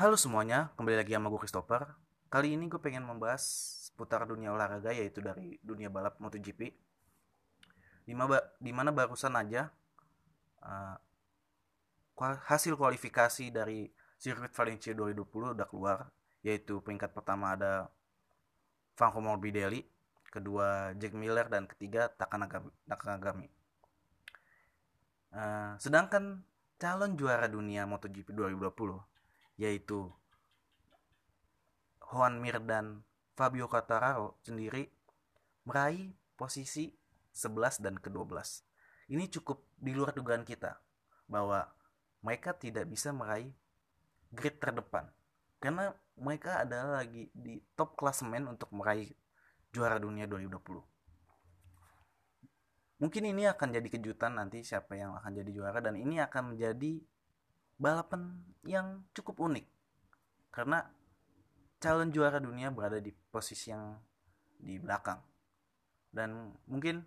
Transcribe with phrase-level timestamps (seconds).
[0.00, 1.92] Halo semuanya, kembali lagi sama gue Christopher.
[2.32, 3.44] Kali ini gue pengen membahas
[3.84, 6.72] seputar dunia olahraga yaitu dari dunia balap MotoGP.
[8.08, 9.68] Di mana, barusan aja
[10.64, 10.96] uh,
[12.48, 16.08] hasil kualifikasi dari sirkuit Valencia 2020 udah keluar,
[16.40, 17.92] yaitu peringkat pertama ada
[18.96, 19.84] Franco Morbidelli,
[20.32, 22.72] kedua Jack Miller dan ketiga Takanagami.
[22.88, 23.52] Takanagami.
[25.36, 26.40] Uh, sedangkan
[26.80, 29.10] calon juara dunia MotoGP 2020
[29.60, 30.08] yaitu
[32.00, 33.04] Juan Mir dan
[33.36, 34.88] Fabio Quartararo sendiri
[35.68, 36.96] meraih posisi
[37.36, 38.32] 11 dan ke-12.
[39.12, 40.80] Ini cukup di luar dugaan kita
[41.28, 41.68] bahwa
[42.24, 43.52] mereka tidak bisa meraih
[44.32, 45.10] grid terdepan
[45.60, 49.12] karena mereka adalah lagi di top klasemen untuk meraih
[49.72, 50.80] juara dunia 2020
[53.00, 57.00] mungkin ini akan jadi kejutan nanti siapa yang akan jadi juara dan ini akan menjadi
[57.80, 58.36] balapan
[58.68, 59.64] yang cukup unik.
[60.52, 60.84] Karena
[61.80, 63.96] calon juara dunia berada di posisi yang
[64.60, 65.16] di belakang.
[66.12, 67.00] Dan mungkin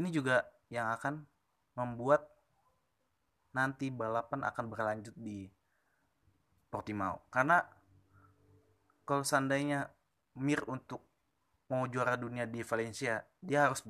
[0.00, 1.28] ini juga yang akan
[1.76, 2.24] membuat
[3.54, 5.46] nanti balapan akan berlanjut di
[6.72, 7.28] Portimao.
[7.28, 7.60] Karena
[9.04, 9.92] kalau seandainya
[10.34, 10.98] Mir untuk
[11.70, 13.86] mau juara dunia di Valencia dia harus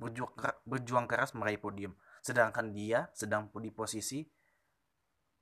[0.69, 1.97] berjuang keras meraih podium.
[2.21, 4.21] Sedangkan dia sedang di posisi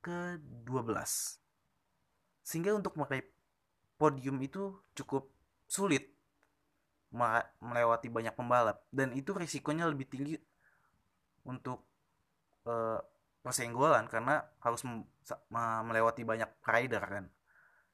[0.03, 0.93] ke-12.
[2.43, 3.23] Sehingga untuk meraih
[3.95, 5.31] podium itu cukup
[5.63, 6.11] sulit
[7.61, 10.33] melewati banyak pembalap dan itu risikonya lebih tinggi
[11.45, 11.85] untuk
[12.65, 12.97] uh,
[13.45, 14.81] persenggolan karena harus
[15.53, 17.25] melewati banyak rider kan.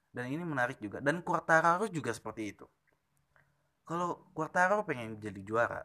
[0.10, 2.66] Dan ini menarik juga dan Quartararo juga seperti itu.
[3.84, 5.84] Kalau Quartararo pengen jadi juara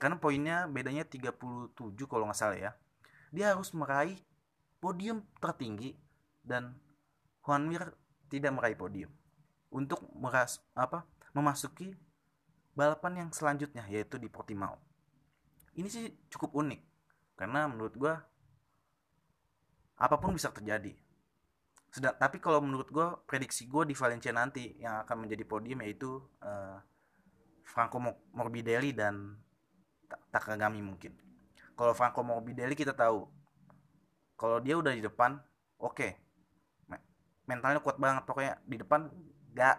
[0.00, 1.76] karena poinnya bedanya 37
[2.08, 2.72] kalau nggak salah ya.
[3.34, 4.16] Dia harus meraih
[4.80, 5.94] podium tertinggi
[6.40, 6.74] dan
[7.44, 7.94] Juan Mir
[8.32, 9.12] tidak meraih podium
[9.70, 11.06] untuk meras apa
[11.36, 11.94] memasuki
[12.74, 14.80] balapan yang selanjutnya yaitu di Portimao.
[15.76, 16.80] Ini sih cukup unik
[17.38, 18.14] karena menurut gue
[20.00, 20.96] apa pun bisa terjadi.
[21.90, 26.22] Sedang, tapi kalau menurut gue prediksi gue di Valencia nanti yang akan menjadi podium yaitu
[26.40, 26.78] uh,
[27.66, 28.00] Franco
[28.34, 29.36] Morbidelli dan
[30.30, 31.14] Takagami mungkin.
[31.78, 33.39] Kalau Franco Morbidelli kita tahu
[34.40, 35.36] kalau dia udah di depan
[35.76, 36.00] oke.
[36.00, 36.16] Okay.
[37.44, 38.24] mentalnya kuat banget.
[38.24, 39.12] Pokoknya di depan
[39.52, 39.76] nggak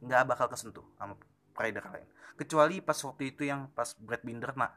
[0.00, 1.12] nggak bakal kesentuh sama
[1.60, 2.08] rider lain.
[2.40, 4.72] Kecuali pas waktu itu yang pas Brad Binder nak.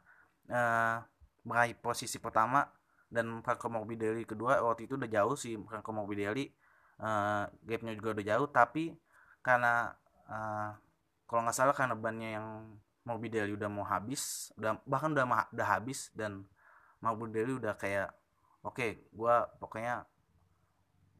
[0.51, 0.99] Uh,
[1.47, 2.67] meraih posisi pertama
[3.07, 6.51] dan Franco Morbidelli kedua waktu itu udah jauh sih Franco Morbidelli.
[6.99, 8.47] Uh, gapnya juga udah jauh.
[8.51, 8.91] Tapi
[9.39, 9.95] karena
[10.27, 10.75] uh,
[11.29, 12.47] kalau nggak salah karena bannya yang
[13.07, 16.45] Morbidelli udah mau habis udah bahkan udah udah habis dan
[17.01, 18.13] Morbidelli udah kayak
[18.61, 20.05] oke gue pokoknya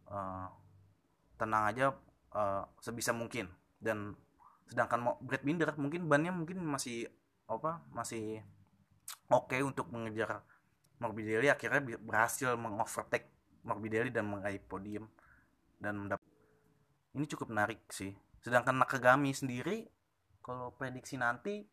[0.09, 0.47] uh,
[1.38, 1.85] tenang aja
[2.35, 3.50] uh, sebisa mungkin.
[3.81, 4.13] Dan
[4.69, 7.09] sedangkan Brad Binder mungkin bannya mungkin masih
[7.52, 8.40] apa masih
[9.28, 10.46] oke okay untuk mengejar
[11.02, 13.28] Morbidelli akhirnya berhasil mengovertake
[13.66, 15.09] Morbidelli dan meraih podium
[15.81, 16.23] dan mendapat
[17.18, 18.13] ini cukup menarik sih.
[18.40, 19.90] Sedangkan Nakagami sendiri
[20.46, 21.66] kalau prediksi nanti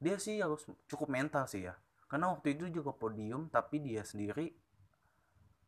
[0.00, 1.74] dia sih harus cukup mental sih ya.
[2.04, 4.52] Karena waktu itu juga podium tapi dia sendiri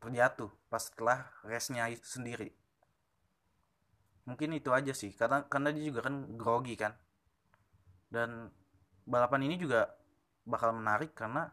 [0.02, 2.50] terjatuh pas setelah race-nya sendiri.
[4.26, 6.90] Mungkin itu aja sih karena karena dia juga kan grogi kan.
[8.10, 8.50] Dan
[9.06, 9.94] balapan ini juga
[10.42, 11.46] bakal menarik karena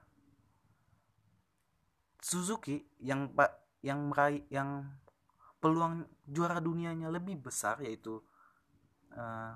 [2.20, 4.92] Suzuki yang pak yang meraih yang
[5.64, 8.20] peluang juara dunianya lebih besar yaitu
[9.16, 9.56] uh,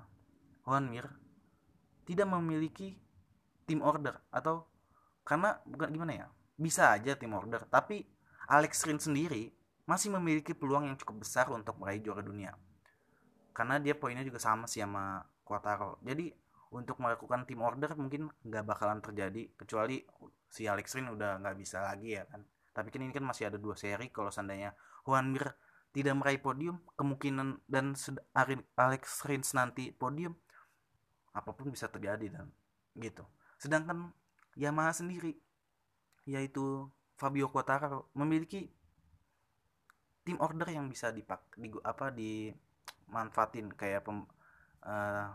[0.63, 1.11] Juan Mir
[2.07, 2.95] tidak memiliki
[3.67, 4.67] tim order atau
[5.27, 8.03] karena bukan gimana ya bisa aja tim order tapi
[8.47, 9.51] Alex Rin sendiri
[9.83, 12.55] masih memiliki peluang yang cukup besar untuk meraih juara dunia.
[13.51, 15.99] Karena dia poinnya juga sama sih sama Quartaro.
[16.01, 16.31] Jadi
[16.73, 20.01] untuk melakukan tim order mungkin nggak bakalan terjadi kecuali
[20.49, 22.41] si Alex Rin udah nggak bisa lagi ya kan.
[22.73, 24.73] Tapi kan ini kan masih ada dua seri kalau seandainya
[25.05, 25.53] Juan Mir
[25.93, 27.93] tidak meraih podium kemungkinan dan
[28.73, 30.33] Alex Rins nanti podium
[31.37, 32.49] apa pun bisa terjadi dan
[32.97, 33.21] gitu.
[33.61, 34.09] Sedangkan
[34.57, 35.37] Yamaha sendiri
[36.25, 38.65] yaitu Fabio Quartararo memiliki
[40.23, 44.23] tim order yang bisa dipak di apa dimanfaatin kayak pem,
[44.87, 45.27] uh,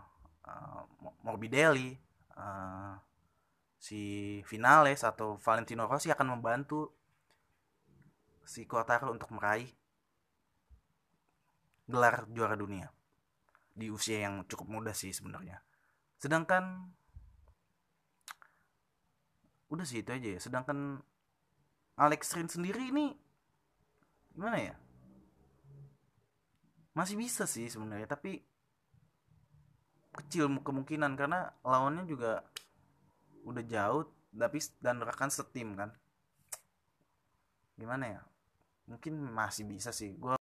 [0.45, 0.81] uh,
[1.21, 1.93] Morbidelli
[2.35, 2.97] uh,
[3.79, 4.01] si
[4.49, 6.91] Vinales atau Valentino Rossi akan membantu
[8.43, 9.69] si Quartararo untuk meraih
[11.89, 12.89] gelar juara dunia
[13.73, 15.61] di usia yang cukup muda sih sebenarnya.
[16.19, 16.91] Sedangkan
[19.69, 20.97] udah sih itu aja ya sedangkan
[21.99, 23.11] Alex Rin sendiri ini
[24.31, 24.75] gimana ya?
[26.95, 28.39] Masih bisa sih sebenarnya tapi
[30.15, 32.47] kecil kemungkinan karena lawannya juga
[33.43, 35.91] udah jauh tapi dan rekan setim kan.
[37.75, 38.21] Gimana ya?
[38.87, 40.15] Mungkin masih bisa sih.
[40.15, 40.39] Gue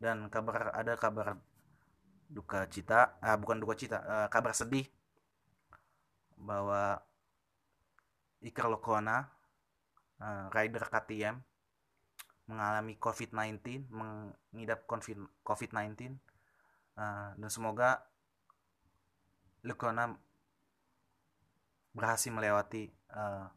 [0.00, 1.36] dan kabar ada kabar
[2.26, 4.84] duka cita ah bukan duka cita uh, kabar sedih
[6.36, 7.00] bahwa
[8.44, 9.35] Iker Lokona
[10.20, 11.36] uh, rider KTM
[12.46, 14.86] mengalami COVID-19 mengidap
[15.42, 16.14] COVID-19
[16.94, 18.06] uh, dan semoga
[19.66, 20.14] Lokona
[21.90, 22.86] berhasil melewati
[23.16, 23.50] uh,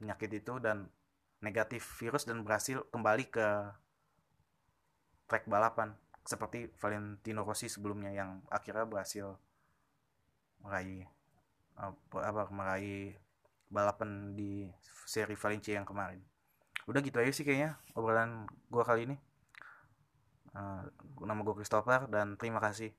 [0.00, 0.90] penyakit itu dan
[1.38, 3.46] negatif virus dan berhasil kembali ke
[5.30, 5.94] track balapan
[6.26, 9.38] seperti Valentino Rossi sebelumnya yang akhirnya berhasil
[10.64, 11.06] meraih
[11.78, 13.14] apa, apa meraih
[13.70, 14.66] balapan di
[15.06, 16.20] seri Valencia yang kemarin.
[16.86, 19.16] Udah gitu aja sih kayaknya obrolan gue kali ini.
[20.56, 20.88] Uh,
[21.20, 22.94] nama gue Christopher dan terima kasih.